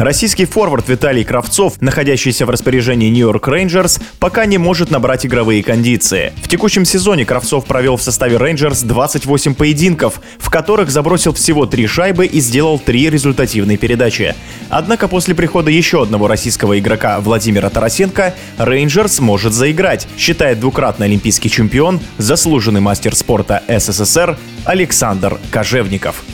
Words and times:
Российский 0.00 0.46
форвард 0.46 0.88
Виталий 0.88 1.24
Кравцов, 1.24 1.74
находящийся 1.82 2.46
в 2.46 2.50
распоряжении 2.50 3.10
Нью-Йорк 3.10 3.46
Рейнджерс, 3.48 4.00
пока 4.18 4.46
не 4.46 4.56
может 4.56 4.90
набрать 4.90 5.26
игровые 5.26 5.62
кондиции. 5.62 6.32
В 6.42 6.48
текущем 6.48 6.86
сезоне 6.86 7.26
Кравцов 7.26 7.66
провел 7.66 7.98
в 7.98 8.02
составе 8.02 8.38
Рейнджерс 8.38 8.80
28 8.80 9.54
поединков, 9.54 10.22
в 10.38 10.48
которых 10.48 10.90
забросил 10.90 11.34
всего 11.34 11.66
3 11.66 11.86
шайбы 11.86 12.24
и 12.24 12.40
сделал 12.40 12.78
3 12.78 13.10
результативные 13.10 13.76
передачи. 13.76 14.34
Однако 14.70 15.06
после 15.06 15.34
прихода 15.34 15.70
еще 15.70 16.02
одного 16.02 16.28
российского 16.28 16.78
игрока 16.78 17.20
Владимира 17.20 17.68
Тарасенко 17.68 18.34
Рейнджерс 18.56 19.20
может 19.20 19.52
заиграть, 19.52 20.08
считает 20.16 20.60
двукратный 20.60 21.08
олимпийский 21.08 21.50
чемпион, 21.50 22.00
заслуженный 22.16 22.80
мастер 22.80 23.14
спорта 23.14 23.62
СССР 23.68 24.38
Александр 24.64 25.38
Кожевников. 25.50 26.24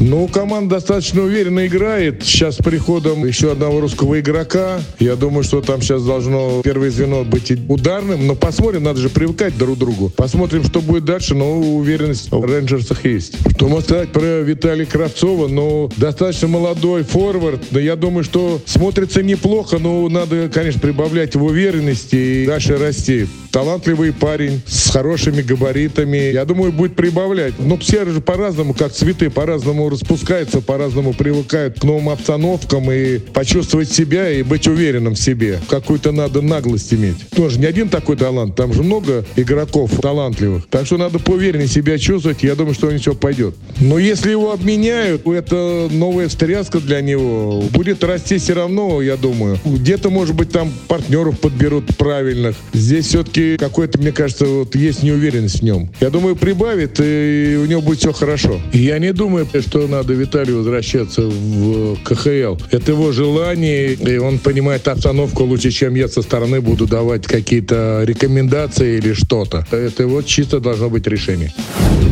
Ну, 0.00 0.28
команда 0.28 0.76
достаточно 0.76 1.22
уверенно 1.22 1.66
играет. 1.66 2.22
Сейчас 2.22 2.56
с 2.56 2.58
приходом 2.58 3.24
еще 3.24 3.52
одного 3.52 3.80
русского 3.80 4.20
игрока. 4.20 4.80
Я 5.00 5.16
думаю, 5.16 5.42
что 5.42 5.60
там 5.60 5.82
сейчас 5.82 6.04
должно 6.04 6.62
первое 6.62 6.90
звено 6.90 7.24
быть 7.24 7.50
ударным. 7.68 8.26
Но 8.26 8.36
посмотрим, 8.36 8.84
надо 8.84 9.00
же 9.00 9.08
привыкать 9.08 9.58
друг 9.58 9.76
к 9.76 9.78
другу. 9.78 10.08
Посмотрим, 10.10 10.62
что 10.62 10.80
будет 10.80 11.04
дальше. 11.04 11.34
Но 11.34 11.58
уверенность 11.58 12.30
в 12.30 12.44
рейнджерсах 12.44 13.04
есть. 13.04 13.34
Что 13.56 13.68
можно 13.68 13.84
сказать 13.84 14.12
про 14.12 14.40
Виталия 14.42 14.86
Кравцова? 14.86 15.48
Ну, 15.48 15.90
достаточно 15.96 16.46
молодой 16.46 17.02
форвард. 17.02 17.62
Но 17.72 17.80
я 17.80 17.96
думаю, 17.96 18.22
что 18.22 18.60
смотрится 18.66 19.22
неплохо. 19.22 19.78
Но 19.78 20.08
надо, 20.08 20.48
конечно, 20.48 20.80
прибавлять 20.80 21.34
в 21.34 21.42
уверенности 21.42 22.16
и 22.16 22.46
дальше 22.46 22.76
расти. 22.76 23.26
Талантливый 23.50 24.12
парень 24.12 24.60
с 24.66 24.90
хорошими 24.90 25.42
габаритами. 25.42 26.32
Я 26.32 26.44
думаю, 26.44 26.70
будет 26.70 26.94
прибавлять. 26.94 27.54
Но 27.58 27.76
все 27.78 28.04
же 28.04 28.20
по-разному, 28.20 28.74
как 28.74 28.92
цветы, 28.92 29.28
по-разному 29.30 29.87
распускаются, 29.90 30.60
по-разному 30.60 31.12
привыкают 31.12 31.80
к 31.80 31.84
новым 31.84 32.08
обстановкам 32.10 32.90
и 32.90 33.18
почувствовать 33.18 33.90
себя 33.90 34.30
и 34.30 34.42
быть 34.42 34.66
уверенным 34.66 35.14
в 35.14 35.18
себе. 35.18 35.60
Какую-то 35.68 36.12
надо 36.12 36.42
наглость 36.42 36.92
иметь. 36.94 37.16
Тоже 37.30 37.58
не 37.58 37.66
один 37.66 37.88
такой 37.88 38.16
талант, 38.16 38.54
там 38.56 38.72
же 38.72 38.82
много 38.82 39.24
игроков 39.36 39.90
талантливых. 40.00 40.66
Так 40.68 40.86
что 40.86 40.96
надо 40.96 41.18
поувереннее 41.18 41.68
себя 41.68 41.98
чувствовать, 41.98 42.42
я 42.42 42.54
думаю, 42.54 42.74
что 42.74 42.86
у 42.86 42.90
него 42.90 43.00
все 43.00 43.14
пойдет. 43.14 43.54
Но 43.80 43.98
если 43.98 44.30
его 44.30 44.52
обменяют, 44.52 45.26
это 45.26 45.88
новая 45.90 46.28
встряска 46.28 46.80
для 46.80 47.00
него. 47.00 47.62
Будет 47.70 48.02
расти 48.04 48.38
все 48.38 48.54
равно, 48.54 49.02
я 49.02 49.16
думаю. 49.16 49.58
Где-то, 49.64 50.10
может 50.10 50.34
быть, 50.34 50.50
там 50.50 50.72
партнеров 50.88 51.38
подберут 51.40 51.96
правильных. 51.96 52.56
Здесь 52.72 53.06
все-таки 53.06 53.56
какой-то, 53.56 53.98
мне 53.98 54.12
кажется, 54.12 54.46
вот 54.46 54.74
есть 54.74 55.02
неуверенность 55.02 55.60
в 55.60 55.62
нем. 55.62 55.90
Я 56.00 56.10
думаю, 56.10 56.36
прибавит, 56.36 56.98
и 57.00 57.58
у 57.62 57.66
него 57.66 57.82
будет 57.82 57.98
все 57.98 58.12
хорошо. 58.12 58.60
Я 58.72 58.98
не 58.98 59.12
думаю, 59.12 59.46
что 59.78 59.86
надо 59.86 60.12
Виталию 60.12 60.58
возвращаться 60.58 61.22
в 61.22 61.96
КХЛ. 62.02 62.56
Это 62.72 62.92
его 62.92 63.12
желание, 63.12 63.92
и 63.92 64.18
он 64.18 64.38
понимает 64.38 64.88
обстановку 64.88 65.44
лучше, 65.44 65.70
чем 65.70 65.94
я 65.94 66.08
со 66.08 66.22
стороны 66.22 66.60
буду 66.60 66.86
давать 66.86 67.26
какие-то 67.26 68.02
рекомендации 68.04 68.98
или 68.98 69.12
что-то. 69.12 69.64
Это 69.70 70.08
вот 70.08 70.26
чисто 70.26 70.58
должно 70.58 70.90
быть 70.90 71.06
решение. 71.06 71.52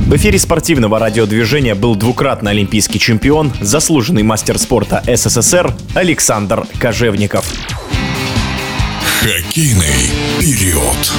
В 0.07 0.15
эфире 0.15 0.39
спортивного 0.39 1.01
радиодвижения 1.01 1.75
был 1.75 1.97
двукратный 1.97 2.53
олимпийский 2.53 3.01
чемпион, 3.01 3.53
заслуженный 3.61 4.23
мастер 4.23 4.59
спорта 4.59 5.03
СССР 5.05 5.75
Александр 5.95 6.67
Кожевников. 6.79 7.53
Хоккейный 9.21 10.13
период. 10.39 11.13